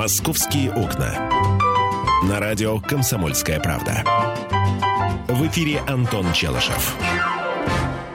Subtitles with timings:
[0.00, 1.28] «Московские окна».
[2.26, 4.02] На радио «Комсомольская правда».
[5.28, 6.94] В эфире Антон Челышев.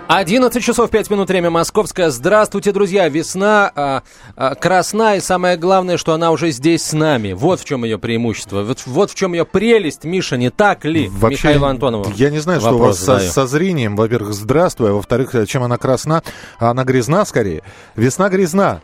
[0.08, 2.10] 11 часов 5 минут, время московское.
[2.10, 3.08] Здравствуйте, друзья.
[3.08, 4.02] Весна а,
[4.36, 7.34] а, красна, и самое главное, что она уже здесь с нами.
[7.34, 8.64] Вот в чем ее преимущество.
[8.64, 12.12] Вот, вот в чем ее прелесть, Миша, не так ли, Вообще, Михаилу Антонову?
[12.16, 13.96] Я не знаю, что у вас со, со зрением.
[13.96, 14.90] Во-первых, здравствуй.
[14.90, 16.24] А во-вторых, чем она красна?
[16.58, 17.62] Она грязна скорее.
[17.96, 18.82] Весна грязна.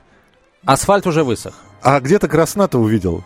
[0.65, 1.55] Асфальт уже высох.
[1.83, 3.23] А где то красна-то увидел?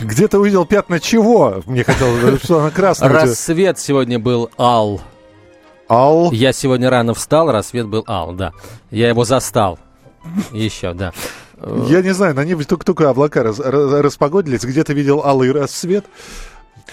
[0.00, 1.62] Где то увидел пятна чего?
[1.66, 3.10] Мне хотелось, что она красная.
[3.10, 5.00] Рассвет сегодня был ал.
[5.88, 6.32] Ал.
[6.32, 8.52] Я сегодня рано встал, рассвет был ал, да.
[8.90, 9.78] Я его застал.
[10.52, 11.12] Еще, да.
[11.86, 14.64] Я не знаю, на небе только-только облака рас, распогодились.
[14.64, 16.04] Где-то видел алый рассвет.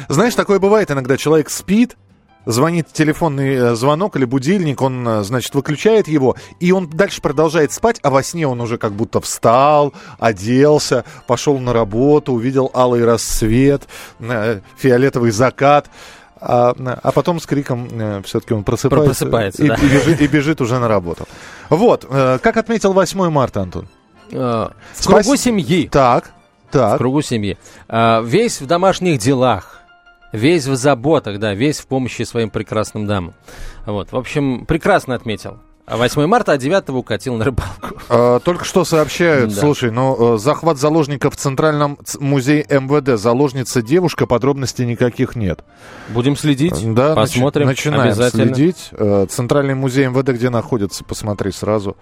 [0.07, 1.17] Знаешь, такое бывает иногда.
[1.17, 1.97] Человек спит,
[2.45, 7.71] звонит телефонный э, звонок или будильник, он, э, значит, выключает его, и он дальше продолжает
[7.71, 13.05] спать, а во сне он уже как будто встал, оделся, пошел на работу, увидел алый
[13.05, 13.87] рассвет,
[14.19, 15.89] э, фиолетовый закат.
[16.43, 19.75] А, а потом с криком э, все-таки он просыпается, просыпается и, да.
[19.75, 21.27] и, бежит, и бежит уже на работу.
[21.69, 23.87] Вот, э, как отметил 8 марта, Антон?
[24.31, 25.39] Э, в кругу Спас...
[25.39, 25.87] семьи.
[25.87, 26.31] Так,
[26.71, 26.95] так.
[26.95, 27.59] В кругу семьи.
[27.87, 29.80] Э, весь в домашних делах.
[30.31, 33.33] Весь в заботах, да, весь в помощи своим прекрасным дамам.
[33.85, 35.59] Вот, в общем, прекрасно отметил.
[35.87, 37.99] 8 марта, а 9 укатил на рыбалку.
[38.07, 39.59] А, только что сообщают, Да.
[39.59, 43.19] слушай, ну, э, захват заложников в Центральном музее МВД.
[43.19, 45.65] Заложница девушка, подробностей никаких нет.
[46.09, 47.67] Будем следить, Да, нач- посмотрим.
[47.67, 48.45] начинаем обязательно.
[48.55, 48.89] следить.
[48.93, 51.97] Э, Центральный музей МВД где находится, посмотри сразу.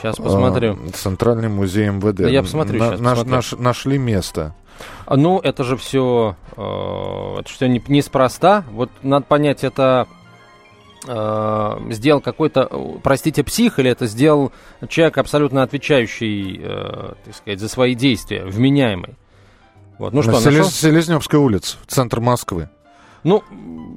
[0.00, 0.74] Сейчас посмотрю.
[0.74, 2.16] Э, Центральный музей МВД.
[2.16, 3.34] Да я посмотрю На- щас, наш- посмотрю.
[3.36, 4.54] наш- нашли место.
[5.08, 8.64] Ну, это же все, это все не, неспроста.
[8.70, 10.08] Вот надо понять, это
[11.06, 14.52] э, сделал какой-то, э, простите, псих, или это сделал
[14.88, 19.16] человек, абсолютно отвечающий, э, так сказать, за свои действия, вменяемый.
[19.98, 20.12] Вот.
[20.12, 20.70] Ну что, Селез-?
[20.70, 22.68] Селезневская улица, центр Москвы.
[23.22, 23.42] Ну,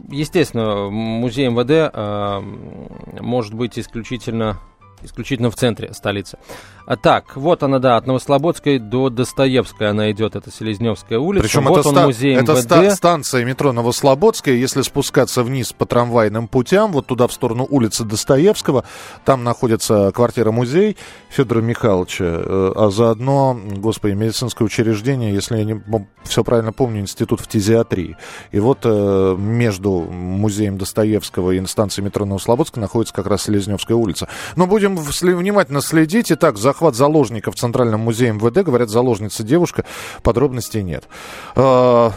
[0.10, 4.60] естественно, музей МВД э, может быть исключительно,
[5.04, 6.38] исключительно в центре столицы.
[6.86, 11.44] А так, вот она, да, от Новослободской до Достоевской она идет, это Селезневская улица.
[11.46, 12.62] Причем вот это, он ста- музей это МВД.
[12.62, 14.56] ста- станция метро Новослободская.
[14.56, 18.86] Если спускаться вниз по трамвайным путям, вот туда в сторону улицы Достоевского,
[19.26, 20.96] там находится квартира-музей
[21.30, 25.82] Федора Михайловича, э, а заодно, господи, медицинское учреждение, если я не
[26.24, 28.16] все правильно помню, институт фтизиатрии.
[28.52, 34.30] И вот э, между музеем Достоевского и станцией метро Новослободская находится как раз Селезневская улица.
[34.56, 36.32] Но будем всли- внимательно следить.
[36.32, 38.64] Итак, захват заложников в Центральном музее МВД.
[38.66, 39.86] Говорят, заложница девушка.
[40.24, 41.06] Подробностей нет.
[41.56, 42.12] А,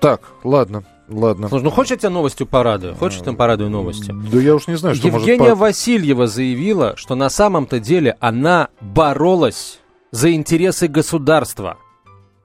[0.00, 1.48] так, ладно, ладно.
[1.48, 2.94] Слушай, ну хочешь я тебя новостью порадую?
[2.96, 4.14] Хочешь, я тебя порадую новостью?
[4.32, 5.58] Да я уж не знаю, что Евгения может...
[5.58, 9.80] Васильева заявила, что на самом-то деле она боролась
[10.10, 11.78] за интересы государства.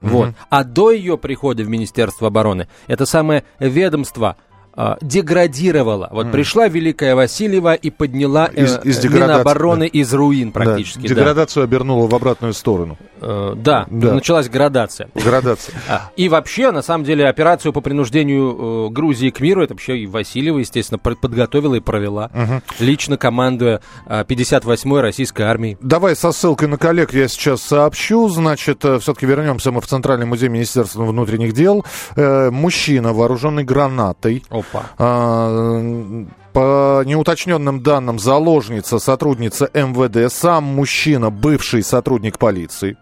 [0.00, 0.26] Вот.
[0.28, 0.36] Мгм.
[0.48, 4.36] А до ее прихода в Министерство обороны это самое ведомство
[4.74, 6.08] а, деградировало.
[6.12, 10.60] Вот пришла Великая Васильева и подняла Из- э, из э, деградации, Минобороны из руин Да,
[10.60, 11.02] практически.
[11.02, 12.96] Да, деградацию обернула в обратную сторону.
[13.20, 14.14] Э, да, Да.
[14.14, 15.08] началась градация.
[15.14, 15.74] Градация.
[15.88, 19.98] А, И вообще, на самом деле, операцию по принуждению э, Грузии к миру, это вообще
[19.98, 22.30] и Васильева, естественно, подготовила и провела,
[22.78, 25.76] лично командуя э, 58-й российской армией.
[25.80, 28.28] Давай со ссылкой на коллег я сейчас сообщу.
[28.28, 31.84] Значит, все-таки вернемся мы в Центральный музей Министерства внутренних дел.
[32.16, 34.86] Э, мужчина, вооруженный гранатой, Опа.
[34.98, 42.96] А, По неуточненным данным, заложница, сотрудница МВД, сам мужчина, бывший сотрудник полиции.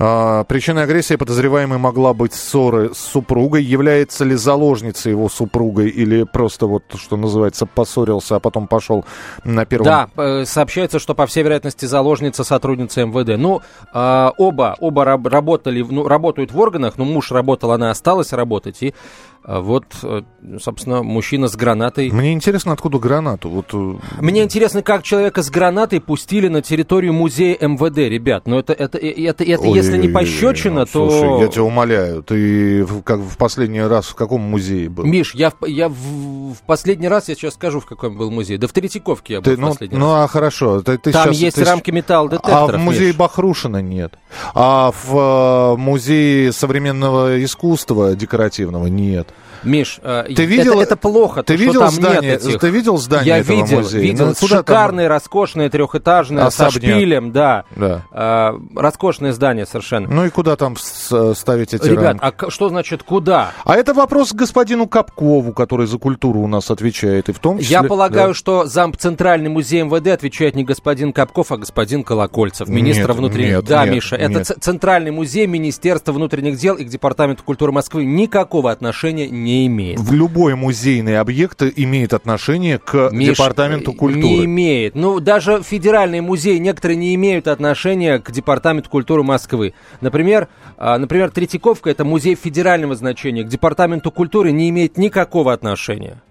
[0.00, 3.64] А, Причиной агрессии подозреваемой могла быть ссоры с супругой.
[3.64, 9.04] Является ли заложницей его супругой или просто вот, что называется, поссорился, а потом пошел
[9.44, 9.86] на первом...
[9.86, 13.36] Да, э, сообщается, что, по всей вероятности, заложница сотрудница МВД.
[13.38, 13.60] Ну,
[13.92, 18.80] э, оба, оба раб- работали, ну, работают в органах, но муж работал, она осталась работать,
[18.82, 18.94] и
[19.44, 20.22] вот, э,
[20.60, 22.10] собственно, мужчина с гранатой.
[22.10, 23.48] Мне интересно, откуда гранату.
[23.48, 28.46] Вот, э, Мне интересно, как человека с гранатой пустили на территорию музея МВД, ребят.
[28.46, 31.10] Но это, это, э, это, это, если не пощечина, ну, то...
[31.10, 35.04] Слушай, я тебя умоляю, ты в- как в последний раз в каком музее был?
[35.04, 38.58] Миш, я, в, я в, в последний раз, я сейчас скажу, в каком был музей.
[38.58, 40.24] Да в Третьяковке я был Ты, в ну, последний ну, раз.
[40.24, 40.82] а хорошо.
[40.82, 42.70] Ты, ты Там щас- есть ты рамки металлодетекторов.
[42.74, 43.16] А в музее Миш.
[43.16, 44.14] Бахрушина нет.
[44.54, 49.28] А в музее современного искусства декоративного нет.
[49.62, 52.60] Миш, э, ты видел, это, это плохо, ты то, видел там здание, этих...
[52.60, 54.02] Ты видел здание Я этого видел, музея?
[54.02, 54.26] видел.
[54.26, 55.12] Ну, шикарное, там...
[55.12, 56.72] роскошное, трехэтажное, Особняк.
[56.72, 57.64] со шпилем, да.
[57.74, 58.02] да.
[58.12, 60.08] Э, роскошное здание совершенно.
[60.08, 62.44] Ну и куда там ставить эти Ребят, рамки?
[62.46, 63.52] а что значит куда?
[63.64, 67.58] А это вопрос к господину Капкову, который за культуру у нас отвечает, и в том
[67.58, 67.72] числе...
[67.72, 68.34] Я полагаю, да.
[68.34, 73.56] что зам Центральный музей МВД отвечает не господин Капков, а господин Колокольцев, министр внутренних...
[73.56, 74.30] Нет, да, нет, Миша, нет.
[74.30, 79.98] это Центральный музей Министерства внутренних дел и к Департаменту культуры Москвы никакого отношения не имеет.
[79.98, 84.22] В любой музейный объект имеет отношение к Миш, Департаменту культуры.
[84.22, 84.94] Не имеет.
[84.94, 89.74] Ну, даже федеральные музеи некоторые не имеют отношения к Департаменту культуры Москвы.
[90.00, 93.44] Например, а, например, Третьяковка– это музей федерального значения.
[93.44, 96.22] К Департаменту культуры не имеет никакого отношения.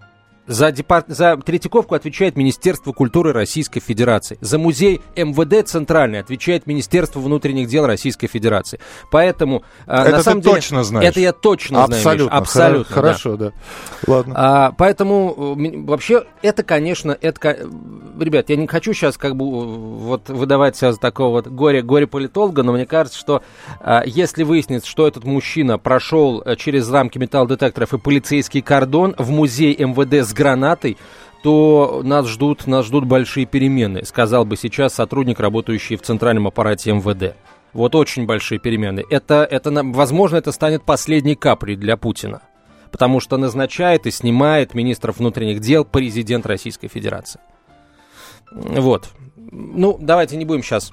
[0.48, 1.06] За, департ...
[1.10, 4.38] за Третьяковку отвечает Министерство культуры Российской Федерации.
[4.42, 8.80] За музей МВД Центральный отвечает Министерство внутренних дел Российской Федерации.
[9.12, 11.10] Поэтому, а, это на самом ты деле, точно знаешь.
[11.10, 12.18] Это я точно абсолютно, знаю.
[12.24, 12.96] Миша, абсолютно.
[12.96, 13.46] Хорошо, да.
[13.50, 13.54] да.
[14.08, 14.34] Ладно.
[14.38, 17.58] А, поэтому э, вообще это, конечно, это,
[18.20, 22.64] ребят, я не хочу сейчас как бы вот выдавать себя за такого вот горе, горе-политолога,
[22.64, 23.44] но мне кажется, что
[23.80, 29.30] а, если выяснится, что этот мужчина прошел э, через рамки металлодетекторов и полицейский кордон в
[29.30, 30.98] музей МВД с гранатой,
[31.44, 36.94] то нас ждут, нас ждут большие перемены, сказал бы сейчас сотрудник, работающий в центральном аппарате
[36.94, 37.36] МВД.
[37.74, 39.04] Вот очень большие перемены.
[39.10, 42.42] Это, это, возможно, это станет последней каплей для Путина.
[42.92, 47.40] Потому что назначает и снимает министров внутренних дел президент Российской Федерации.
[48.52, 49.10] Вот.
[49.36, 50.92] Ну, давайте не будем сейчас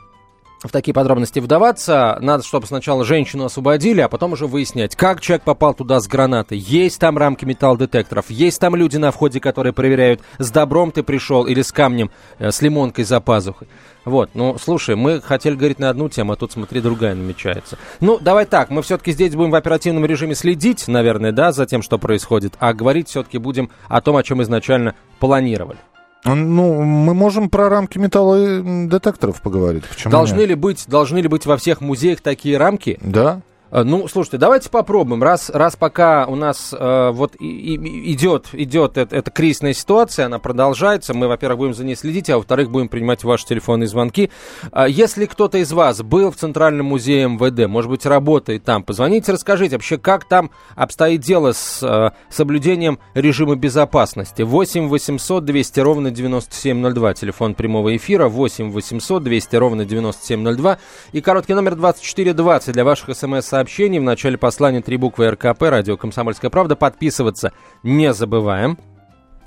[0.64, 2.18] в такие подробности вдаваться.
[2.20, 6.58] Надо, чтобы сначала женщину освободили, а потом уже выяснять, как человек попал туда с гранатой.
[6.58, 11.44] Есть там рамки металлодетекторов, есть там люди на входе, которые проверяют, с добром ты пришел
[11.44, 13.68] или с камнем, э, с лимонкой за пазухой.
[14.04, 17.78] Вот, ну, слушай, мы хотели говорить на одну тему, а тут, смотри, другая намечается.
[18.00, 21.82] Ну, давай так, мы все-таки здесь будем в оперативном режиме следить, наверное, да, за тем,
[21.82, 25.78] что происходит, а говорить все-таки будем о том, о чем изначально планировали.
[26.24, 29.84] Ну, мы можем про рамки металлодетекторов поговорить.
[29.84, 30.48] Почему должны нет?
[30.50, 32.98] ли быть, должны ли быть во всех музеях такие рамки?
[33.02, 33.42] Да.
[33.74, 35.20] Э, ну, слушайте, давайте попробуем.
[35.22, 40.26] Раз, раз пока у нас э, вот и, и, идет, идет эта, эта кризисная ситуация,
[40.26, 44.30] она продолжается, мы, во-первых, будем за ней следить, а во-вторых, будем принимать ваши телефонные звонки.
[44.70, 49.32] Э, если кто-то из вас был в Центральном музее МВД, может быть, работает там, позвоните,
[49.32, 54.42] расскажите вообще, как там обстоит дело с э, соблюдением режима безопасности.
[54.42, 60.78] 8 800 200 ровно 9702, телефон прямого эфира, 8 800 200 ровно 9702
[61.10, 63.98] и короткий номер 2420 для ваших смс-сообщений сообщений.
[63.98, 66.76] В начале послания три буквы РКП, радио «Комсомольская правда».
[66.76, 68.78] Подписываться не забываем.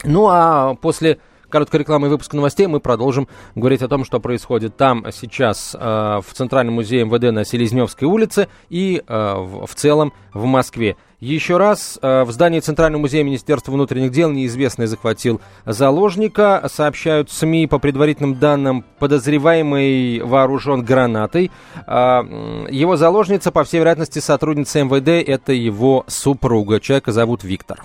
[0.03, 1.19] Ну а после
[1.49, 5.79] короткой рекламы и выпуска новостей мы продолжим говорить о том, что происходит там сейчас э,
[5.79, 10.97] в Центральном музее МВД на Селезневской улице и э, в, в целом в Москве.
[11.19, 16.69] Еще раз, э, в здании Центрального музея Министерства внутренних дел неизвестный захватил заложника.
[16.71, 21.49] Сообщают СМИ по предварительным данным, подозреваемый вооружен гранатой.
[21.87, 26.79] Э, его заложница, по всей вероятности, сотрудница МВД, это его супруга.
[26.79, 27.83] Человека зовут Виктор.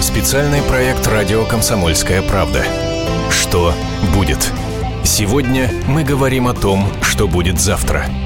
[0.00, 2.64] Специальный проект «Радио Комсомольская правда».
[3.30, 3.72] Что
[4.16, 4.50] будет?
[5.04, 8.04] Сегодня мы говорим о том, что будет завтра–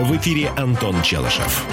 [0.00, 1.66] В эфире Антон Челышев.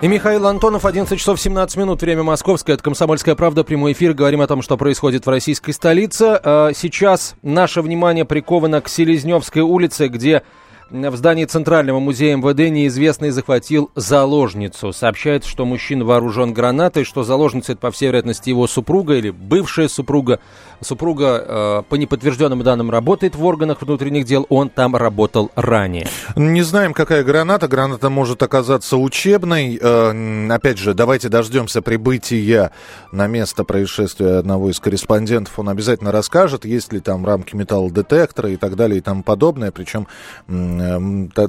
[0.00, 4.40] И Михаил Антонов, 11 часов 17 минут, время московское, это «Комсомольская правда», прямой эфир, говорим
[4.42, 6.40] о том, что происходит в российской столице.
[6.40, 10.44] А, сейчас наше внимание приковано к Селезневской улице, где
[10.90, 14.92] в здании Центрального музея МВД неизвестный захватил заложницу.
[14.92, 19.88] Сообщается, что мужчина вооружен гранатой, что заложница это, по всей вероятности, его супруга или бывшая
[19.88, 20.40] супруга.
[20.80, 26.08] Супруга, э, по неподтвержденным данным, работает в органах внутренних дел, он там работал ранее.
[26.36, 27.68] Не знаем, какая граната.
[27.68, 29.78] Граната может оказаться учебной.
[29.80, 32.72] Э, опять же, давайте дождемся прибытия
[33.12, 35.58] на место происшествия одного из корреспондентов.
[35.58, 39.70] Он обязательно расскажет, есть ли там рамки металлодетектора и так далее и тому подобное.
[39.70, 40.08] Причем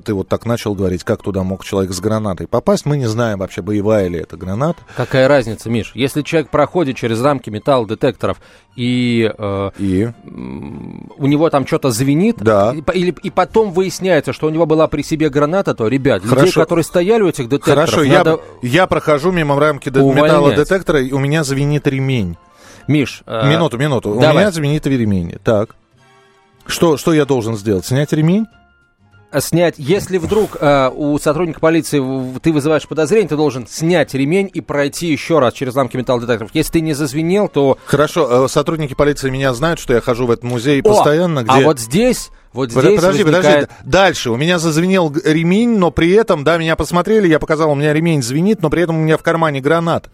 [0.04, 2.86] ты вот так начал говорить, как туда мог человек с гранатой попасть.
[2.86, 4.80] Мы не знаем вообще, боевая ли это граната.
[4.96, 5.92] Какая разница, Миш?
[5.96, 8.38] Если человек проходит через рамки металлодетекторов
[8.76, 10.10] и, э, и?
[10.26, 12.74] у него там что-то звенит, да.
[12.74, 16.46] и, или, и потом выясняется, что у него была при себе граната, то, ребят, Хорошо.
[16.46, 21.12] людей, которые стояли у этих детекторов, Хорошо, надо я, я прохожу мимо рамки металлодетектора, и
[21.12, 22.38] у меня звенит ремень.
[22.88, 24.16] Миш, э, минуту, минуту.
[24.16, 24.36] Давай.
[24.36, 25.38] У меня звенит ремень.
[25.44, 25.76] Так.
[26.66, 27.86] Что, что я должен сделать?
[27.86, 28.48] Снять ремень?
[29.40, 32.02] Снять, если вдруг э, у сотрудника полиции
[32.40, 36.52] ты вызываешь подозрение, ты должен снять ремень и пройти еще раз через ламки металлодетекторов.
[36.54, 37.78] Если ты не зазвенел, то...
[37.86, 41.52] Хорошо, э, сотрудники полиции меня знают, что я хожу в этот музей О, постоянно, где...
[41.52, 42.32] А вот здесь...
[42.54, 43.70] Вот здесь подожди, возникает...
[43.70, 43.90] подожди.
[43.90, 44.30] Дальше.
[44.30, 48.22] У меня зазвенел ремень, но при этом, да, меня посмотрели, я показал, у меня ремень
[48.22, 50.10] звенит, но при этом у меня в кармане гранат.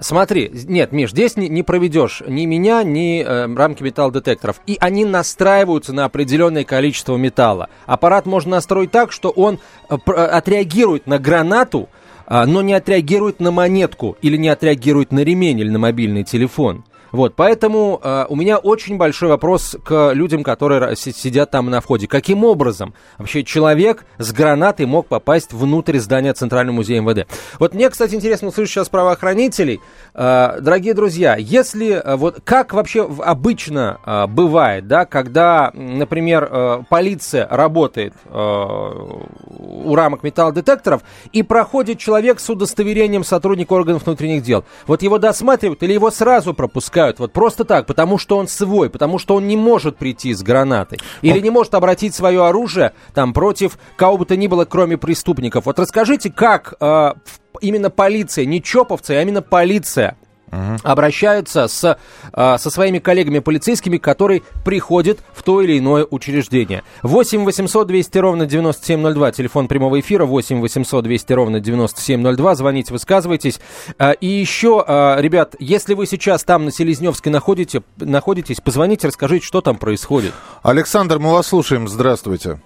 [0.00, 4.60] Смотри, нет, Миш, здесь не, не проведешь ни меня, ни э, рамки металлодетекторов.
[4.66, 7.68] И они настраиваются на определенное количество металла.
[7.84, 9.58] Аппарат можно настроить так, что он
[9.90, 11.88] э, э отреагирует на гранату,
[12.28, 16.84] э, но не отреагирует на монетку, или не отреагирует на ремень, или на мобильный телефон.
[17.12, 22.06] Вот, поэтому э, у меня очень большой вопрос к людям, которые сидят там на входе.
[22.06, 27.26] Каким образом вообще человек с гранатой мог попасть внутрь здания Центрального музея МВД?
[27.58, 29.80] Вот мне, кстати, интересно услышать сейчас правоохранителей.
[30.14, 36.82] Э, дорогие друзья, если э, вот как вообще обычно э, бывает, да, когда, например, э,
[36.88, 44.64] полиция работает э, у рамок металлодетекторов и проходит человек с удостоверением сотрудника органов внутренних дел,
[44.86, 46.97] вот его досматривают или его сразу пропускают?
[46.98, 50.42] Пускают вот просто так, потому что он свой, потому что он не может прийти с
[50.42, 50.98] гранатой.
[51.22, 55.66] Или не может обратить свое оружие там против кого бы то ни было, кроме преступников.
[55.66, 57.12] Вот расскажите, как э,
[57.60, 60.16] именно полиция, не чоповцы, а именно полиция
[60.50, 60.76] угу.
[60.82, 61.98] обращаются с,
[62.32, 66.82] а, со своими коллегами полицейскими, которые приходят в то или иное учреждение.
[67.02, 73.60] 8 800 200 ровно 9702, телефон прямого эфира, 8 800 200 ровно 9702, звоните, высказывайтесь.
[73.98, 79.46] А, и еще, а, ребят, если вы сейчас там на Селезневской находите, находитесь, позвоните, расскажите,
[79.46, 80.32] что там происходит.
[80.62, 82.60] Александр, мы вас слушаем, здравствуйте.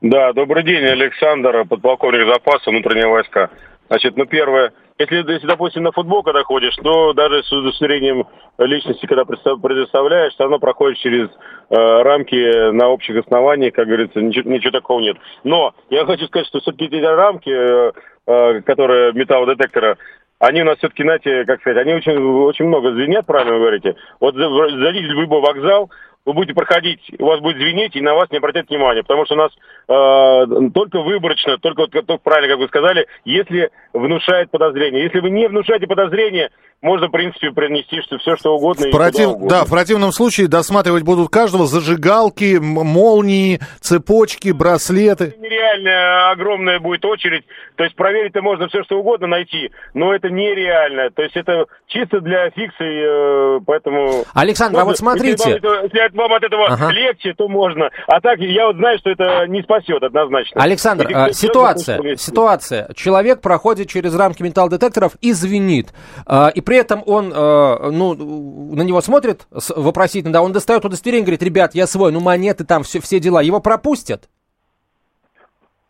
[0.00, 3.48] Да, добрый день, Александр, подполковник запаса внутренние войска.
[3.88, 8.26] Значит, ну первое, если, если, допустим, на футбол, когда ходишь, то даже с удостоверением
[8.58, 14.48] личности, когда предоставляешь, все равно проходишь через э, рамки на общих основаниях, как говорится, ничего,
[14.48, 15.16] ничего такого нет.
[15.42, 17.92] Но я хочу сказать, что все-таки эти рамки, э,
[18.26, 19.98] э, которые металлодетектора,
[20.38, 23.96] они у нас все-таки, знаете, как сказать, они очень, очень много звенят, правильно вы говорите.
[24.20, 25.90] Вот зайдите в любой вокзал,
[26.24, 29.34] вы будете проходить, у вас будет звенеть, и на вас не обратят внимания, потому что
[29.34, 29.50] у нас
[29.88, 35.04] э, только выборочно, только, только правильно, как вы сказали, если внушает подозрение.
[35.04, 36.50] Если вы не внушаете подозрение,
[36.80, 38.88] можно, в принципе, принести что, все, что угодно.
[38.88, 39.28] В против...
[39.28, 39.48] угодно.
[39.48, 45.24] Да, в противном случае досматривать будут каждого зажигалки, молнии, цепочки, браслеты.
[45.24, 47.44] Это нереально огромная будет очередь.
[47.76, 51.10] То есть проверить-то можно все, что угодно найти, но это нереально.
[51.10, 54.24] То есть это чисто для фикции, э, поэтому...
[54.34, 55.50] Александр, можно, а вот смотрите...
[55.50, 56.92] Если вам, если вам от этого ага.
[56.92, 57.90] легче, то можно.
[58.06, 60.62] А так, я вот знаю, что это не спасет однозначно.
[60.62, 62.92] Александр, а, ситуация, ситуация.
[62.94, 65.92] Человек проходит через рамки металлодетекторов и звенит.
[66.26, 68.14] А, и при этом он, э, ну,
[68.74, 72.82] на него смотрит вопросительно, да, он достает удостоверение, говорит, ребят, я свой, ну, монеты там,
[72.82, 74.28] все, все дела, его пропустят?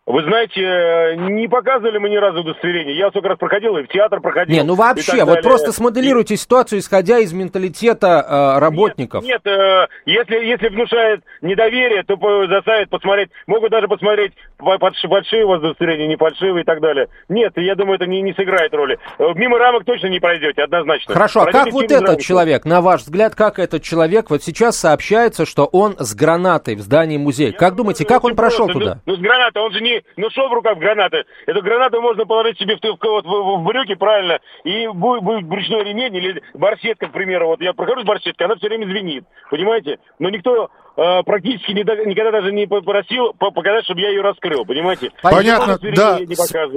[0.06, 2.94] Вы знаете, э, не показывали мы ни разу удостоверение.
[2.94, 4.54] Я сколько раз проходил, и в театр проходил.
[4.54, 6.37] Не, ну вообще, вот просто смоделируйте и...
[6.37, 9.25] ситуацию, исходя из менталитета э, работников.
[9.25, 12.16] Нет, нет э, если, если внушает недоверие, то
[12.49, 17.08] заставит посмотреть, могут даже посмотреть большие удостоверения, не фальшивые и так далее.
[17.30, 18.99] Нет, я думаю, это не, не сыграет роли.
[19.18, 21.14] Э, мимо рамок точно не пройдете, однозначно.
[21.14, 22.23] Хорошо, а как вот этот рамки.
[22.23, 26.80] человек, на ваш взгляд, как этот человек, вот сейчас сообщается, что он с гранатой в
[26.80, 27.52] здании музея.
[27.52, 28.80] Я как думаете, как он прошел просто.
[28.80, 29.00] туда?
[29.06, 31.24] Ну, ну, с гранатой, он же не ну что в руках гранаты?
[31.46, 35.84] Эту гранату можно положить себе в, в, в, в брюки, правильно, и будет, будет брючной
[35.84, 37.48] ремень или барсетка, к примеру.
[37.48, 39.98] Вот я прохожу с барсеткой, она все время звенит, понимаете?
[40.18, 45.10] Но никто практически не, никогда даже не попросил показать, чтобы я ее раскрыл, понимаете?
[45.22, 46.18] Понятно, да.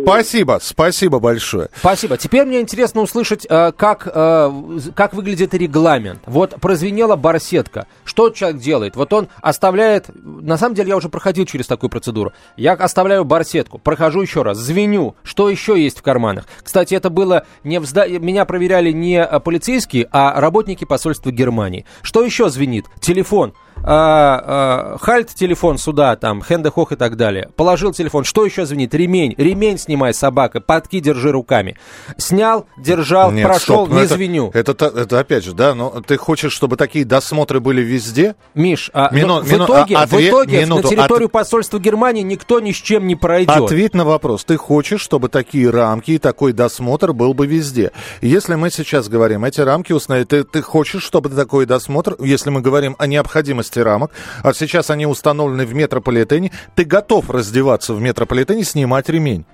[0.03, 1.69] Спасибо, спасибо большое.
[1.75, 2.17] Спасибо.
[2.17, 4.51] Теперь мне интересно услышать, э, как, э,
[4.95, 6.21] как выглядит регламент.
[6.25, 7.87] Вот прозвенела барсетка.
[8.05, 8.95] Что человек делает?
[8.95, 10.09] Вот он оставляет...
[10.15, 12.33] На самом деле я уже проходил через такую процедуру.
[12.55, 15.15] Я оставляю барсетку, прохожу еще раз, звеню.
[15.23, 16.45] Что еще есть в карманах?
[16.63, 18.07] Кстати, это было не в зда...
[18.07, 21.85] Меня проверяли не полицейские, а работники посольства Германии.
[22.01, 22.85] Что еще звенит?
[22.99, 23.53] Телефон
[23.83, 27.49] а, а, хальт телефон сюда, там, хендехох и так далее.
[27.55, 28.23] Положил телефон.
[28.23, 28.93] Что еще звенит?
[28.93, 29.33] Ремень.
[29.37, 30.59] Ремень снимай, собака.
[30.59, 31.77] Подки держи руками.
[32.17, 34.51] Снял, держал, Нет, прошел, стоп, ну не это, звеню.
[34.53, 38.35] Это, это, это опять же, да, но ты хочешь, чтобы такие досмотры были везде?
[38.55, 42.23] Миш, а, Мину- в мину- итоге, а- в ответ- итоге минуту, на территорию посольства Германии
[42.23, 43.55] никто ни с чем не пройдет.
[43.55, 44.43] Ответь на вопрос.
[44.43, 47.91] Ты хочешь, чтобы такие рамки и такой досмотр был бы везде?
[48.21, 52.61] Если мы сейчас говорим, эти рамки установить, ты, ты хочешь, чтобы такой досмотр, если мы
[52.61, 54.11] говорим о необходимости рамок,
[54.43, 59.45] а сейчас они установлены в метрополитене, ты готов раздеваться в метрополитене, снимать ремень?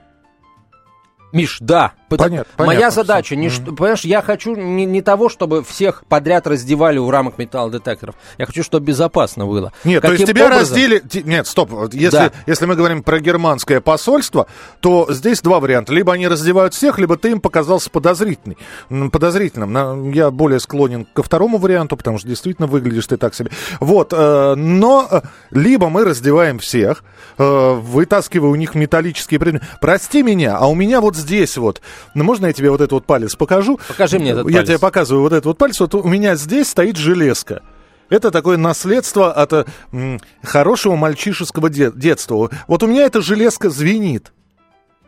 [1.32, 1.94] Миш, да.
[2.20, 6.48] Понятно, Моя понятно задача, не что, понимаешь, я хочу не, не того, чтобы всех подряд
[6.48, 8.16] раздевали у рамок металлодетекторов.
[8.38, 9.72] Я хочу, чтобы безопасно было.
[9.84, 10.62] Нет, то Каким есть тебя образом?
[10.62, 11.04] раздели...
[11.24, 11.72] Нет, стоп.
[11.94, 12.32] Если, Да.
[12.46, 14.48] если мы говорим про германское посольство,
[14.80, 15.94] то здесь два варианта.
[15.94, 18.58] Либо они раздевают всех, либо ты им показался подозрительный,
[19.12, 20.12] подозрительным.
[20.12, 23.52] Я более склонен ко второму варианту, потому что действительно выглядишь ты так себе.
[23.80, 24.14] Вот.
[24.14, 27.04] э, Но э, либо мы раздеваем всех,
[27.38, 29.66] э, вытаскивая у них металлические предметы.
[29.82, 31.82] Прости меня, а у меня вот здесь вот...
[32.14, 33.80] Ну, можно я тебе вот этот вот палец покажу?
[33.88, 34.68] Покажи мне этот Я палец.
[34.68, 35.80] тебе показываю вот этот вот палец.
[35.80, 37.62] Вот у меня здесь стоит железка.
[38.10, 42.50] Это такое наследство от э, м, хорошего мальчишеского де- детства.
[42.68, 44.32] Вот у меня эта железка звенит.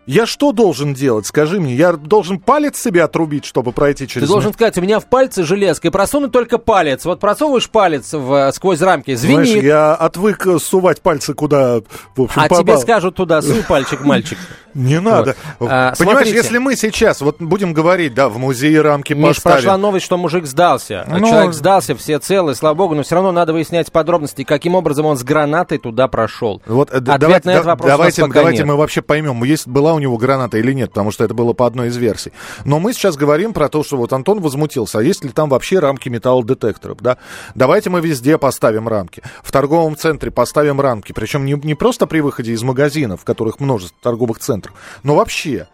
[0.08, 1.26] Я что должен делать?
[1.26, 4.28] Скажи мне, я должен палец себе отрубить, чтобы пройти через...
[4.28, 7.06] Ты должен сказать, у меня в пальце железка, и просунуть только палец.
[7.06, 9.48] Вот просовываешь палец в, сквозь рамки, звенит.
[9.48, 11.82] Знаешь, я отвык э, сувать пальцы куда,
[12.16, 12.78] в общем, А тебе попало.
[12.78, 14.38] скажут туда, суй пальчик, мальчик.
[14.76, 15.36] Не надо.
[15.58, 15.70] Вот.
[15.72, 16.36] А, Понимаешь, смотрите.
[16.36, 19.56] если мы сейчас, вот будем говорить, да, в музее рамки Миш, поставим.
[19.56, 21.06] прошла новость, что мужик сдался.
[21.08, 25.06] Ну- Человек сдался, все целы, слава богу, но все равно надо выяснять подробности, каким образом
[25.06, 26.62] он с гранатой туда прошел.
[26.66, 28.68] Вот, э, Ответ давайте, на этот вопрос у нас давайте, давайте нет.
[28.68, 31.66] мы вообще поймем, есть, была у него граната или нет, потому что это было по
[31.66, 32.34] одной из версий.
[32.66, 35.80] Но мы сейчас говорим про то, что вот Антон возмутился, а есть ли там вообще
[35.80, 37.18] рамки металлодетекторов, да?
[37.56, 39.24] Давайте мы везде поставим рамки.
[39.42, 43.60] В торговом центре поставим рамки, причем не, не просто при выходе из магазинов, в которых
[43.60, 44.65] множество торговых центров,
[45.04, 45.68] но вообще.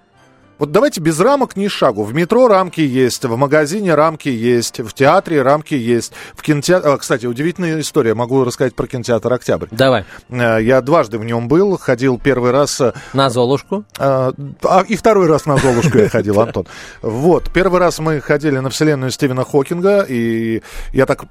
[0.60, 2.04] Вот давайте без рамок ни шагу.
[2.04, 6.98] В метро рамки есть, в магазине рамки есть, в театре рамки есть, в кинотеатре...
[7.00, 9.66] Кстати, удивительная история, могу рассказать про кинотеатр «Октябрь».
[9.72, 13.86] Давай, Э, Я дважды в нем был, ходил первый раз, э, на Золушку.
[13.98, 14.34] а,
[14.64, 16.68] а, и второй раз на Золушку я ходил, Антон.
[17.02, 20.62] Вот, первый раз мы ходили на вселенную Стивена Хокинга, и
[20.94, 21.28] я так э,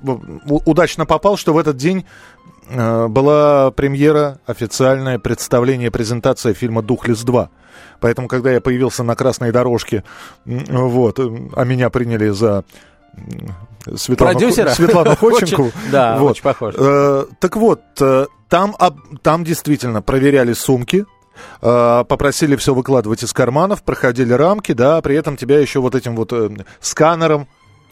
[0.66, 2.04] удачно попал, что в этот день
[2.59, 7.48] э, была премьера, официальное представление, презентация фильма «Духлес 2».
[8.00, 10.04] Поэтому, когда я появился на красной дорожке,
[10.44, 12.64] вот, э, а меня приняли за
[13.96, 14.70] Светлану, Продюсера?
[14.70, 15.60] Светлану Ходченко.
[15.60, 16.32] Очень- да, вот.
[16.32, 16.74] очень похож.
[16.78, 18.74] Э, так вот, э, там,
[19.22, 21.04] там действительно проверяли сумки,
[21.62, 26.16] э, попросили все выкладывать из карманов, проходили рамки, да, при этом тебя еще вот этим
[26.16, 26.50] вот э,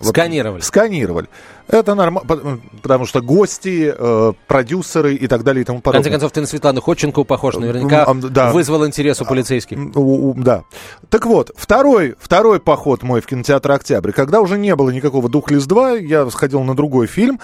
[0.01, 1.27] сканером вот, Сканировали.
[1.27, 1.29] сканировали.
[1.69, 6.13] Это нормально, потому что гости, э, продюсеры и так далее и тому В конце подобное.
[6.13, 7.57] концов, ты на Светлану Ходченко похож.
[7.57, 8.53] Наверняка М, да.
[8.53, 9.77] вызвал интерес у полицейских.
[9.77, 10.63] М, у- у- да.
[11.11, 15.67] Так вот, второй, второй поход мой в кинотеатр «Октябрь», когда уже не было никакого «Духлес
[15.67, 17.39] 2», я сходил на другой фильм,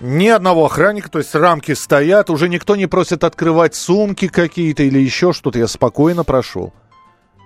[0.00, 4.98] ни одного охранника, то есть рамки стоят, уже никто не просит открывать сумки какие-то или
[4.98, 6.72] еще что-то, я спокойно прошел.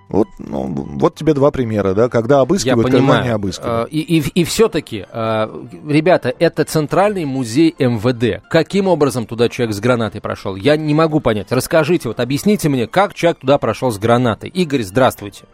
[0.07, 0.67] Вот, ну,
[0.99, 3.35] вот тебе два примера, да, когда Я обыскивают, когда не понимаю.
[3.35, 3.87] обыскивают.
[3.87, 8.43] Э, И, и, и все-таки, ребята, это центральный музей МВД.
[8.49, 10.55] Каким образом туда человек с гранатой прошел?
[10.55, 11.51] Я не могу понять.
[11.51, 14.49] Расскажите, вот объясните мне, как человек туда прошел с гранатой.
[14.49, 15.45] Игорь, здравствуйте.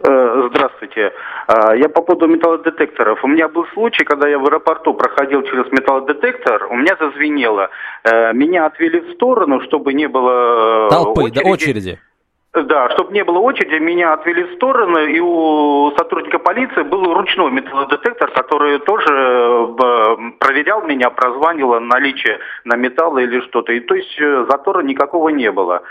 [0.00, 1.10] Э, Здравствуйте.
[1.48, 3.24] А, Я по поводу металлодетекторов.
[3.24, 7.68] У меня был случай, когда я в аэропорту проходил через металлодетектор, у меня зазвенело.
[8.04, 11.98] Э, Меня отвели в сторону, чтобы не было э, Толпы, да, очереди.
[12.52, 17.50] Да, чтобы не было очереди, меня отвели в сторону, и у сотрудника полиции был ручной
[17.50, 23.72] металлодетектор, который тоже э, проверял меня, прозванивал наличие на металла или что-то.
[23.72, 25.82] И то есть э, затора никакого не было.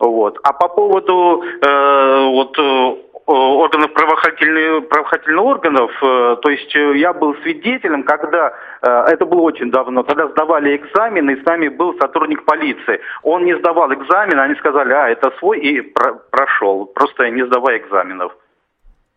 [0.00, 0.38] Вот.
[0.42, 7.12] А по поводу э, вот э, органов правоохранительных, правоохранительных органов, э, то есть э, я
[7.12, 11.96] был свидетелем, когда, э, это было очень давно, когда сдавали экзамены, и с нами был
[11.98, 13.00] сотрудник полиции.
[13.22, 17.78] Он не сдавал экзамен, они сказали, а, это свой, и про- прошел, просто не сдавая
[17.78, 18.32] экзаменов.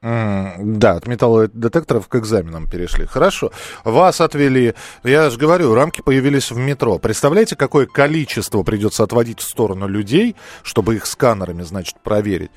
[0.03, 3.05] М, Да, от металлодетекторов к экзаменам перешли.
[3.05, 3.51] Хорошо.
[3.83, 4.73] Вас отвели.
[5.03, 6.99] Я же говорю, рамки появились в метро.
[6.99, 12.51] Представляете, какое количество придется отводить в сторону людей, чтобы их сканерами, значит, проверить?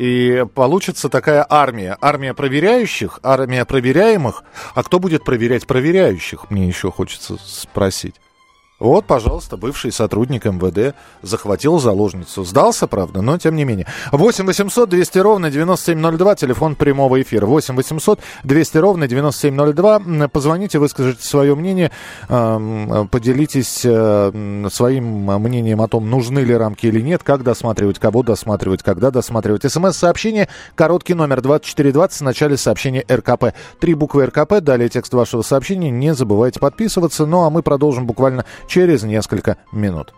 [0.00, 1.98] И получится такая армия.
[2.00, 4.44] Армия проверяющих, армия проверяемых.
[4.74, 6.48] А кто будет проверять проверяющих?
[6.48, 8.14] Мне еще хочется спросить.
[8.80, 12.44] Вот, пожалуйста, бывший сотрудник МВД захватил заложницу.
[12.44, 13.86] Сдался, правда, но тем не менее.
[14.10, 17.44] 8 800 200 ровно 9702, телефон прямого эфира.
[17.44, 20.28] 8 800 200 ровно 9702.
[20.28, 21.90] Позвоните, выскажите свое мнение,
[22.26, 28.82] поделитесь э, своим мнением о том, нужны ли рамки или нет, как досматривать, кого досматривать,
[28.82, 29.70] когда досматривать.
[29.70, 33.52] СМС-сообщение, короткий номер 2420, в начале сообщения РКП.
[33.78, 35.90] Три буквы РКП, далее текст вашего сообщения.
[35.90, 37.26] Не забывайте подписываться.
[37.26, 40.14] Ну а мы продолжим буквально через несколько минут.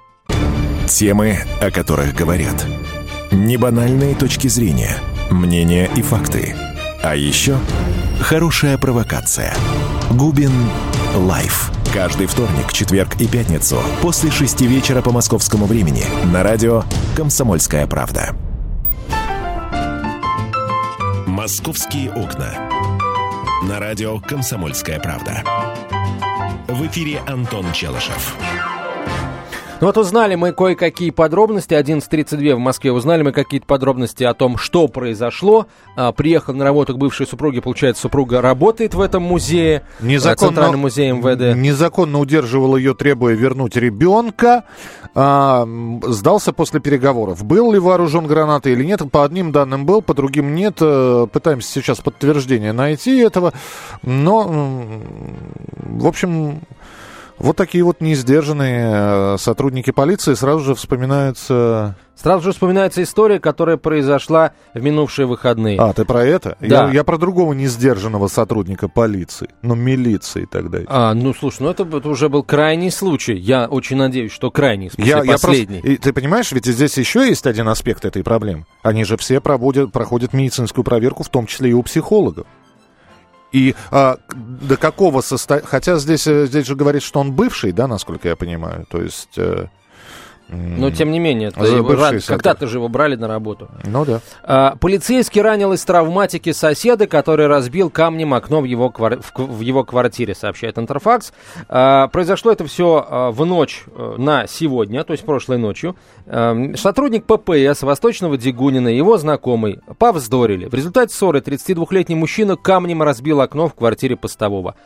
[0.87, 2.67] Темы, о которых говорят.
[3.33, 4.99] Небанальные точки зрения,
[5.31, 6.55] мнения и факты.
[7.03, 7.57] А еще
[8.21, 9.55] хорошая провокация.
[10.11, 10.53] Губин
[11.17, 11.73] Live.
[11.95, 16.85] Каждый вторник, четверг и пятницу после шести вечера по московскому времени на радио
[17.17, 18.35] «Комсомольская правда».
[21.27, 22.53] «Московские окна».
[23.65, 25.43] На радио «Комсомольская правда».
[26.69, 28.37] В эфире Антон Челышев.
[29.83, 31.75] Ну вот узнали мы кое-какие подробности.
[31.75, 35.67] 11.32 в Москве узнали мы какие-то подробности о том, что произошло.
[35.97, 37.61] А, приехал на работу к бывшей супруге.
[37.63, 39.83] Получается, супруга работает в этом музее.
[39.99, 41.57] Э, незаконно, Центральном музее МВД.
[41.57, 44.67] Незаконно удерживал ее, требуя вернуть ребенка.
[45.17, 45.67] А,
[46.05, 47.43] сдался после переговоров.
[47.43, 49.03] Был ли вооружен гранатой или нет?
[49.11, 50.77] По одним данным был, по другим нет.
[50.81, 53.53] Э, пытаемся сейчас подтверждение найти этого.
[54.05, 54.45] Но,
[55.75, 56.61] в общем...
[57.43, 61.97] Вот такие вот несдержанные э, сотрудники полиции сразу же вспоминаются...
[62.15, 65.77] Сразу же вспоминается история, которая произошла в минувшие выходные.
[65.81, 66.57] А, ты про это?
[66.61, 66.87] Да.
[66.87, 69.49] Я, я про другого несдержанного сотрудника полиции.
[69.63, 70.79] Ну, милиции тогда.
[70.87, 73.35] А, ну, слушай, ну это, это уже был крайний случай.
[73.35, 75.81] Я очень надеюсь, что крайний, в смысле Я, я последний.
[75.81, 78.67] просто- и ты понимаешь, ведь здесь еще есть один аспект этой проблемы.
[78.85, 82.47] Они же все проводят, проходят медицинскую проверку, в том числе и у психологов.
[83.53, 85.67] И а, до какого состояния...
[85.67, 88.87] Хотя здесь, э, здесь же говорит, что он бывший, да, насколько я понимаю.
[88.89, 89.37] То есть...
[89.37, 89.67] э,
[90.53, 92.25] Но тем не менее, сотрудник.
[92.27, 93.69] когда-то же его брали на работу.
[93.85, 94.21] Ну да.
[94.43, 99.85] А, полицейский ранил из травматики соседа, который разбил камнем окно в его, квар- в, его
[99.85, 101.33] квартире, сообщает Интерфакс.
[101.69, 105.97] А, произошло это все в ночь э, на сегодня, то есть прошлой ночью.
[106.27, 110.67] Эм, сотрудник ППС Восточного Дегунина и его знакомый повздорили.
[110.67, 114.77] В результате ссоры 32-летний мужчина камнем разбил окно в квартире постового.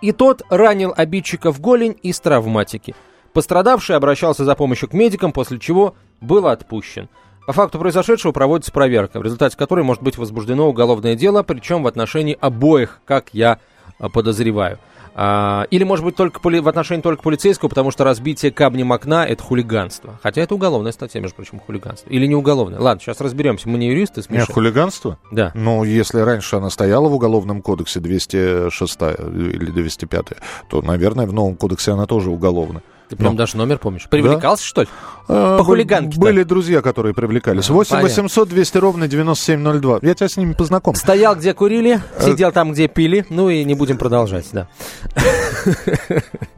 [0.00, 2.94] И тот ранил обидчика в голень из травматики.
[3.34, 7.08] Пострадавший обращался за помощью к медикам, после чего был отпущен.
[7.46, 11.88] По факту произошедшего проводится проверка, в результате которой может быть возбуждено уголовное дело, причем в
[11.88, 13.58] отношении обоих, как я
[13.98, 14.78] а, подозреваю.
[15.16, 19.42] А, или, может быть, только в отношении только полицейского, потому что разбитие камнем окна– это
[19.42, 20.18] хулиганство.
[20.22, 22.08] Хотя это уголовная статья, между прочим, хулиганство.
[22.10, 22.80] Или не уголовная.
[22.80, 23.68] Ладно, сейчас разберемся.
[23.68, 24.52] Мы не юристы, с Мишей.
[24.52, 25.18] хулиганство?
[25.32, 25.50] Да.
[25.54, 30.26] Ну, если раньше она стояла в Уголовном кодексе 206 или 205,
[30.68, 32.80] то, наверное, в новом кодексе она тоже уголовна.
[33.08, 33.38] Ты прям Ну.
[33.38, 34.06] даже номер помнишь.
[34.08, 34.88] Привлекался, что ли?
[35.28, 36.20] А, По хулиганке-то.
[36.20, 37.68] Были друзья, которые привлекались.
[37.68, 38.08] 8 понятно.
[38.08, 39.98] 800 200 ровно 9702.
[40.02, 40.98] Я тебя с ними познакомлю.
[40.98, 43.26] Стоял, где курили, сидел там, где пили.
[43.28, 44.68] Ну и не будем продолжать, да.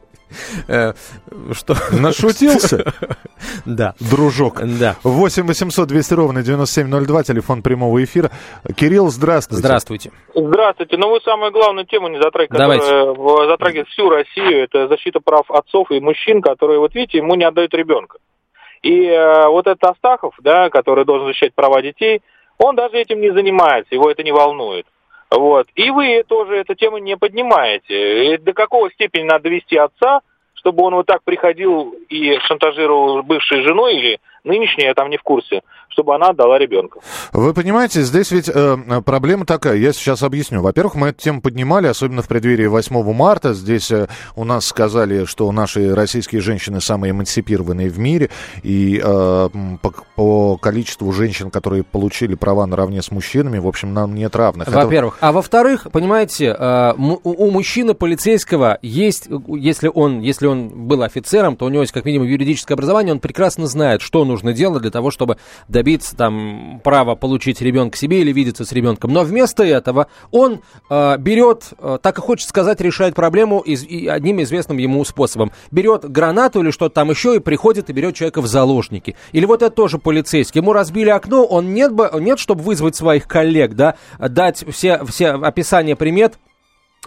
[0.67, 0.93] Э,
[1.53, 1.75] Что?
[1.91, 2.93] Нашутился,
[3.65, 3.93] Да.
[3.99, 4.61] дружок.
[4.79, 4.95] Да.
[5.03, 8.31] 8 800 200 ровно 9702, телефон прямого эфира.
[8.75, 9.59] Кирилл, здравствуйте.
[9.59, 10.11] Здравствуйте.
[10.35, 10.97] Здравствуйте.
[10.97, 12.85] Ну, вы самую главную тему не затрагиваете, Давайте.
[12.85, 14.63] которая в- затрагивает всю Россию.
[14.63, 18.17] Это защита прав отцов и мужчин, которые, вот видите, ему не отдают ребенка.
[18.83, 22.21] И э, вот этот Астахов, да, который должен защищать права детей,
[22.59, 24.85] он даже этим не занимается, его это не волнует.
[25.29, 25.67] Вот.
[25.75, 28.35] И вы тоже эту тему не поднимаете.
[28.35, 30.21] И до какого степени надо довести отца,
[30.53, 35.23] чтобы он вот так приходил и шантажировал бывшей женой или нынешней, я там не в
[35.23, 36.99] курсе, чтобы она отдала ребенка.
[37.33, 40.61] Вы понимаете, здесь ведь э, проблема такая, я сейчас объясню.
[40.61, 43.53] Во-первых, мы эту тему поднимали, особенно в преддверии 8 марта.
[43.53, 48.29] Здесь э, у нас сказали, что наши российские женщины самые эмансипированные в мире,
[48.63, 49.49] и э,
[49.81, 54.67] по, по количеству женщин, которые получили права наравне с мужчинами, в общем, нам нет равных.
[54.67, 55.17] Это- Во-первых.
[55.21, 61.55] А во-вторых, понимаете, э, у мужчины полицейского есть, э, если он, если он был офицером,
[61.55, 64.91] то у него есть как минимум юридическое образование, он прекрасно знает, что нужно делать для
[64.91, 65.37] того, чтобы
[65.67, 69.11] добиться там права получить ребенка себе или видеться с ребенком.
[69.11, 74.07] Но вместо этого он э, берет, э, так и хочет сказать, решает проблему из, и
[74.07, 75.51] одним известным ему способом.
[75.71, 79.15] Берет гранату или что-то там еще и приходит и берет человека в заложники.
[79.31, 80.61] Или вот это тоже полицейский.
[80.61, 85.29] Ему разбили окно, он нет, бы, нет чтобы вызвать своих коллег, да, дать все, все
[85.31, 86.37] описания примет,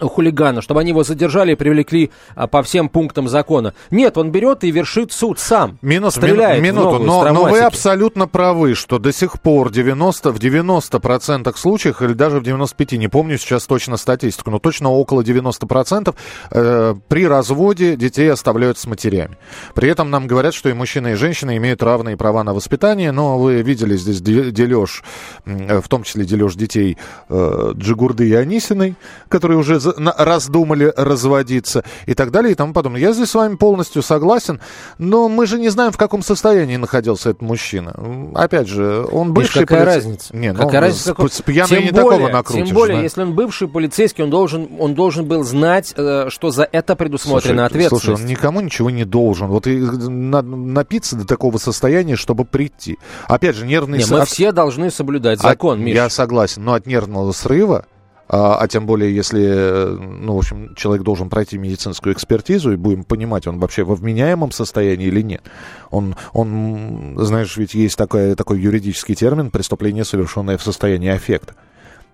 [0.01, 3.75] хулигана, чтобы они его задержали и привлекли а, по всем пунктам закона.
[3.91, 5.79] Нет, он берет и вершит суд сам.
[5.83, 10.39] Минут, стреляет минуту, в но, но вы абсолютно правы, что до сих пор 90, в
[10.39, 16.15] 90% случаев, или даже в 95%, не помню сейчас точно статистику, но точно около 90%
[16.51, 19.37] э, при разводе детей оставляют с матерями.
[19.75, 23.39] При этом нам говорят, что и мужчины, и женщины имеют равные права на воспитание, но
[23.39, 25.03] вы видели здесь дележ,
[25.45, 26.97] в том числе дележ детей
[27.29, 28.95] э, Джигурды и Анисиной,
[29.29, 33.01] которые уже раздумали разводиться и так далее и тому подобное.
[33.01, 34.61] Я здесь с вами полностью согласен,
[34.99, 37.95] но мы же не знаем, в каком состоянии находился этот мужчина.
[38.35, 39.61] Опять же, он бывший...
[39.61, 39.95] Видишь, какая полиц...
[39.95, 40.37] разница?
[40.37, 41.15] Не, ну, какая разница?
[41.15, 42.67] С, с пьяной не более, такого накрутишь.
[42.67, 43.03] Тем более, да?
[43.03, 47.63] если он бывший полицейский, он должен, он должен был знать, э, что за это предусмотрена
[47.63, 48.05] слушай, ответственность.
[48.05, 49.49] Слушай, он никому ничего не должен.
[49.49, 52.99] Вот и на, напиться до такого состояния, чтобы прийти.
[53.29, 53.99] Опять же, нервный...
[53.99, 54.29] Не, мы от...
[54.29, 55.85] все должны соблюдать закон, от...
[55.85, 55.97] Миша.
[55.97, 57.87] Я согласен, но от нервного срыва
[58.33, 63.03] а, а тем более, если, ну, в общем, человек должен пройти медицинскую экспертизу, и будем
[63.03, 65.43] понимать, он вообще во вменяемом состоянии или нет.
[65.91, 71.57] Он, он знаешь, ведь есть такой, такой юридический термин «преступление, совершенное в состоянии аффекта».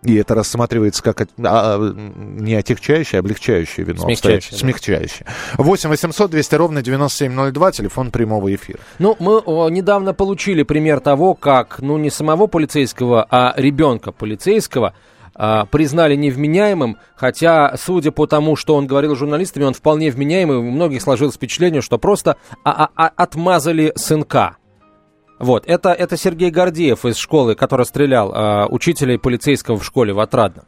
[0.05, 4.01] И это рассматривается как а, а, не отягчающее, а облегчающее вино.
[4.01, 4.53] Смягчающее.
[4.53, 4.57] Да.
[4.57, 5.27] Смягчающее.
[5.59, 8.79] 8 800 200 ровно 9702, телефон прямого эфира.
[8.99, 14.95] Ну, мы о, недавно получили пример того, как, ну, не самого полицейского, а ребенка полицейского–
[15.71, 20.71] признали невменяемым, хотя, судя по тому, что он говорил с журналистами, он вполне вменяемый, у
[20.71, 24.57] многих сложилось впечатление, что просто а, а, отмазали сынка.
[25.39, 30.21] Вот, это, это Сергей Гордеев из школы, который стрелял э, учителей полицейского в школе в
[30.21, 30.65] Отрадном.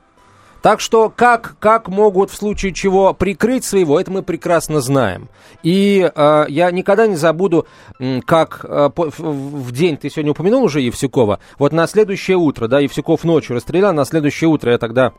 [0.63, 5.29] Так что как, как могут в случае чего прикрыть своего, это мы прекрасно знаем.
[5.63, 7.67] И э, я никогда не забуду,
[8.27, 12.81] как э, по, в день, ты сегодня упомянул уже Евсюкова, вот на следующее утро, да,
[12.81, 15.13] Евсюков ночью расстрелял, на следующее утро я тогда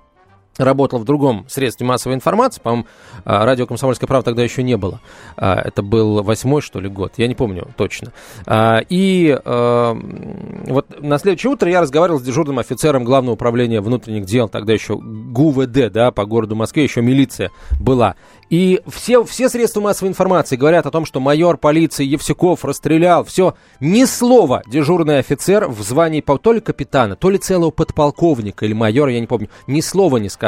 [0.57, 2.85] работал в другом средстве массовой информации, по-моему,
[3.25, 4.99] а, радио «Комсомольская правда» тогда еще не было.
[5.37, 8.11] А, это был восьмой, что ли, год, я не помню точно.
[8.45, 14.49] А, и вот на следующее утро я разговаривал с дежурным офицером Главного управления внутренних дел,
[14.49, 18.15] тогда еще ГУВД, да, по городу Москве, еще милиция была.
[18.49, 23.23] И все, все средства массовой информации говорят о том, что майор полиции Евсюков расстрелял.
[23.23, 28.73] Все, ни слова дежурный офицер в звании то ли капитана, то ли целого подполковника или
[28.73, 30.38] майора, я не помню, ни слова не сказал.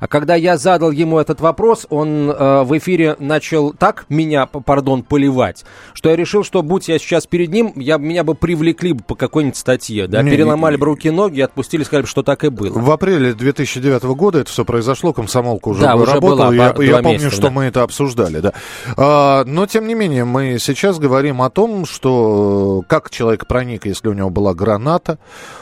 [0.00, 5.02] А когда я задал ему этот вопрос, он э, в эфире начал так меня, пардон,
[5.02, 9.02] поливать, что я решил, что будь я сейчас перед ним, я, меня бы привлекли бы
[9.02, 12.78] по какой-нибудь статье, да, не, переломали бы руки ноги отпустили, сказали, что так и было.
[12.78, 16.50] В апреле 2009 года это все произошло, комсомолка уже, да, уже работала.
[16.50, 17.50] Была, я, я помню, что да.
[17.50, 18.52] мы это обсуждали, да.
[18.96, 23.86] А, но, тем не менее, мы сейчас говорим о том, что э, как человек проник,
[23.86, 25.18] если у него была граната,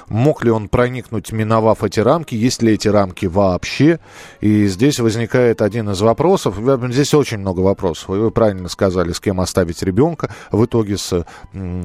[0.08, 3.65] мог ли он проникнуть, миновав эти рамки, есть ли эти рамки вообще.
[4.40, 6.56] И здесь возникает один из вопросов,
[6.90, 8.08] здесь очень много вопросов.
[8.08, 11.24] Вы правильно сказали, с кем оставить ребенка, в итоге с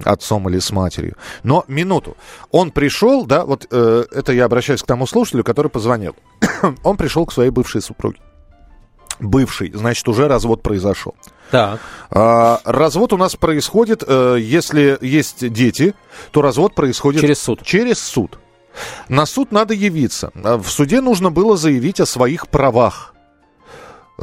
[0.06, 1.16] отцом или с матерью.
[1.44, 2.18] Но минуту.
[2.52, 6.16] Он пришел, да, вот э, это я обращаюсь к тому слушателю, который позвонил.
[6.84, 8.20] он пришел к своей бывшей супруге
[9.22, 11.16] бывший, значит, уже развод произошел.
[11.52, 11.80] Так.
[12.10, 15.94] А, развод у нас происходит, э, если есть дети,
[16.32, 17.22] то развод происходит...
[17.22, 17.62] Через суд.
[17.64, 18.40] Через суд.
[19.10, 20.32] На суд надо явиться.
[20.34, 23.12] В суде нужно было заявить о своих правах.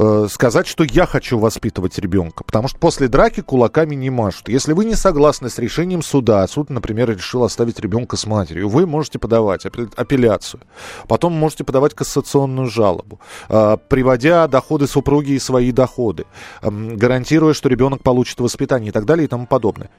[0.01, 2.45] Э, сказать, что я хочу воспитывать ребенка.
[2.45, 4.47] Потому что после драки кулаками не машут.
[4.47, 8.87] Если вы не согласны с решением суда, суд, например, решил оставить ребенка с матерью, вы
[8.87, 10.61] можете подавать апелляцию.
[11.09, 16.25] Потом можете подавать кассационную жалобу, э, приводя доходы супруги и свои доходы,
[16.61, 19.89] гарантируя, что ребенок получит воспитание и так далее и тому подобное.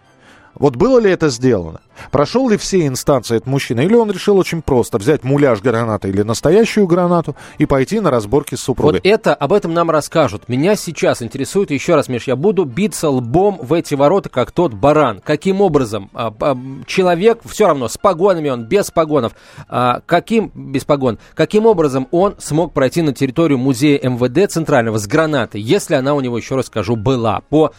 [0.55, 1.81] Вот было ли это сделано?
[2.11, 3.81] Прошел ли все инстанции этот мужчина?
[3.81, 8.55] Или он решил очень просто взять муляж гранаты или настоящую гранату и пойти на разборки
[8.55, 8.95] с супругой?
[8.95, 10.49] Вот это, об этом нам расскажут.
[10.49, 14.73] Меня сейчас интересует, еще раз, Миш, я буду биться лбом в эти ворота, как тот
[14.75, 15.21] баран.
[15.23, 19.35] Каким образом а, а, человек, все равно, с погонами он, без погонов,
[19.69, 25.07] а, каким, без погон, каким образом он смог пройти на территорию музея МВД Центрального с
[25.07, 27.43] гранатой, если она у него, еще раз скажу, была?
[27.51, 27.73] По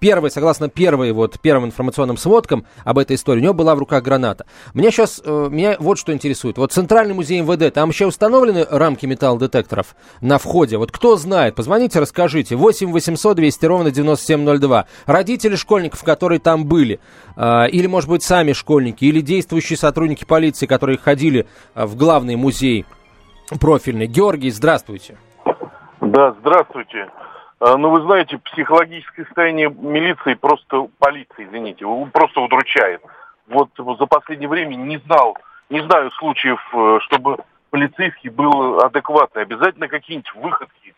[0.00, 4.02] первой, согласно первой, вот, первым информационным сводкам об этой истории, у него была в руках
[4.02, 4.46] граната.
[4.74, 6.58] Меня сейчас, э, меня вот что интересует.
[6.58, 10.76] Вот Центральный музей МВД, там еще установлены рамки металлодетекторов на входе?
[10.76, 12.56] Вот кто знает, позвоните, расскажите.
[12.56, 14.86] 8 800 200 ровно 9702.
[15.06, 17.00] Родители школьников, которые там были,
[17.36, 22.36] э, или, может быть, сами школьники, или действующие сотрудники полиции, которые ходили э, в главный
[22.36, 22.84] музей
[23.60, 24.06] профильный.
[24.06, 25.16] Георгий, здравствуйте.
[26.00, 27.08] Да, здравствуйте.
[27.64, 33.00] А, ну, вы знаете, психологическое состояние милиции просто, полиции, извините, просто удручает.
[33.46, 35.38] Вот за последнее время не знал,
[35.70, 37.38] не знаю случаев, э, чтобы
[37.70, 39.42] полицейский был адекватный.
[39.42, 40.94] Обязательно какие-нибудь выходки.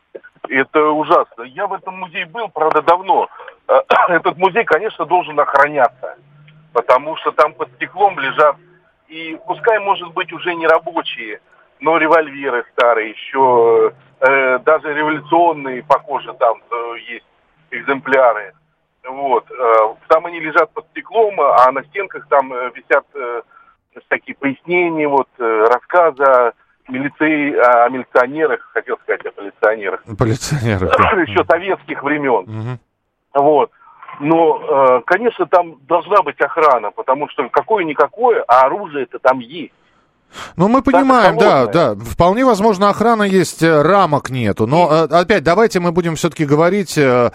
[0.48, 1.42] Это ужасно.
[1.42, 3.29] Я в этом музее был, правда, давно.
[4.09, 6.16] Этот музей, конечно, должен охраняться.
[6.72, 8.57] Потому что там под стеклом лежат
[9.09, 11.40] и пускай, может быть, уже не рабочие,
[11.80, 17.26] но револьверы старые, еще э, даже революционные, похоже, там э, есть
[17.70, 18.54] экземпляры.
[19.06, 19.44] Вот.
[19.50, 23.42] Э, там они лежат под стеклом, а на стенках там э, висят э,
[24.06, 26.52] всякие пояснения, вот, э, рассказы о,
[26.88, 30.02] милиции, о милиционерах, хотел сказать о полиционерах.
[30.18, 31.28] Полиционерах.
[31.28, 32.78] Еще советских времен.
[33.34, 33.70] Вот.
[34.20, 39.74] Но, э, конечно, там должна быть охрана, потому что какое-никакое, а оружие-то там есть.
[40.57, 41.94] Ну, мы понимаем, да, да.
[41.94, 44.66] Вполне возможно, охрана есть, э, рамок нету.
[44.66, 47.31] Но э, опять, давайте мы будем все-таки говорить, э,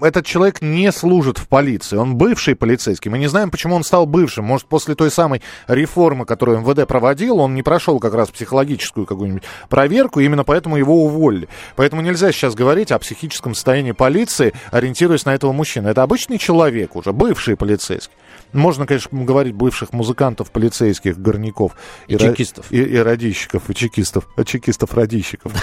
[0.00, 1.96] этот человек не служит в полиции.
[1.96, 3.10] Он бывший полицейский.
[3.10, 4.44] Мы не знаем, почему он стал бывшим.
[4.44, 9.44] Может, после той самой реформы, которую МВД проводил, он не прошел как раз психологическую какую-нибудь
[9.68, 11.48] проверку, именно поэтому его уволили.
[11.76, 15.88] Поэтому нельзя сейчас говорить о психическом состоянии полиции, ориентируясь на этого мужчину.
[15.88, 18.14] Это обычный человек уже, бывший полицейский.
[18.52, 21.72] Можно, конечно, говорить бывших музыкантов, полицейских, горняков.
[22.06, 22.70] И, и чекистов.
[22.70, 24.28] И, и радищиков, и чекистов.
[24.36, 25.52] А чекистов, радищиков.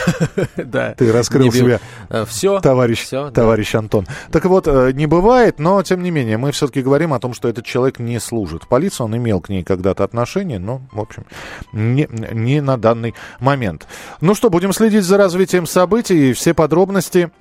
[0.56, 0.94] Да.
[0.98, 1.80] Ты раскрыл себя.
[2.10, 2.60] Э, Все.
[2.60, 4.08] Товарищ, товарищ Антон.
[4.32, 7.48] Так вот, э, не бывает, но, тем не менее, мы все-таки говорим о том, что
[7.48, 8.68] этот человек не служит.
[8.68, 11.26] Полиция, он имел к ней когда-то отношение, но, в общем,
[11.74, 13.88] не, не на данный момент.
[14.22, 16.34] Ну что, будем следить за развитием событий.
[16.34, 17.32] Все подробности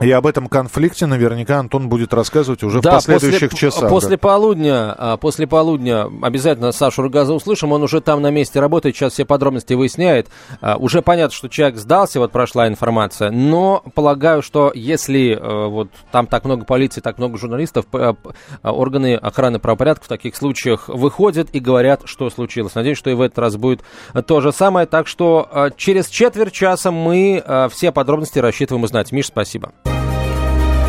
[0.00, 3.90] и об этом конфликте наверняка Антон будет рассказывать уже да, в последующих после, часах.
[3.90, 4.18] После да.
[4.18, 7.72] полудня, а, после полудня обязательно Сашу Рогаза услышим.
[7.72, 10.28] Он уже там на месте работает, сейчас все подробности выясняет.
[10.60, 13.30] А, уже понятно, что человек сдался, вот прошла информация.
[13.30, 18.14] Но полагаю, что если э, вот там так много полиции, так много журналистов, а,
[18.62, 22.74] органы охраны правопорядка в таких случаях выходят и говорят, что случилось.
[22.76, 23.82] Надеюсь, что и в этот раз будет
[24.26, 24.86] то же самое.
[24.86, 29.10] Так что через четверть часа мы все подробности рассчитываем узнать.
[29.12, 29.72] Миш, спасибо.